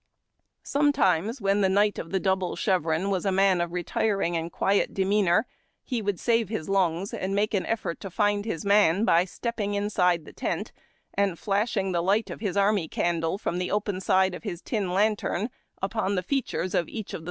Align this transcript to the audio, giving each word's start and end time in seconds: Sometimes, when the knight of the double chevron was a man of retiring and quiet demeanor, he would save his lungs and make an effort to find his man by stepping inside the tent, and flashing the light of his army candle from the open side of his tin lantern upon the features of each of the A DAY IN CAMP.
Sometimes, 0.63 1.39
when 1.39 1.61
the 1.61 1.69
knight 1.69 1.99
of 1.99 2.09
the 2.09 2.19
double 2.19 2.55
chevron 2.55 3.11
was 3.11 3.23
a 3.23 3.31
man 3.31 3.61
of 3.61 3.71
retiring 3.71 4.35
and 4.35 4.51
quiet 4.51 4.95
demeanor, 4.95 5.45
he 5.83 6.01
would 6.01 6.19
save 6.19 6.49
his 6.49 6.67
lungs 6.67 7.13
and 7.13 7.35
make 7.35 7.53
an 7.53 7.67
effort 7.67 7.99
to 7.99 8.09
find 8.09 8.43
his 8.43 8.65
man 8.65 9.05
by 9.05 9.25
stepping 9.25 9.75
inside 9.75 10.25
the 10.25 10.33
tent, 10.33 10.71
and 11.13 11.37
flashing 11.37 11.91
the 11.91 12.01
light 12.01 12.31
of 12.31 12.41
his 12.41 12.57
army 12.57 12.87
candle 12.87 13.37
from 13.37 13.59
the 13.59 13.69
open 13.69 14.01
side 14.01 14.33
of 14.33 14.41
his 14.41 14.59
tin 14.59 14.89
lantern 14.91 15.51
upon 15.83 16.15
the 16.15 16.23
features 16.23 16.73
of 16.73 16.87
each 16.87 16.87
of 16.87 16.87
the 16.87 16.87
A 16.87 16.89
DAY 16.89 16.97
IN 16.97 17.05
CAMP. 17.05 17.19